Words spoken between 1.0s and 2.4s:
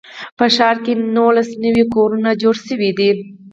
نولس نوي کورونه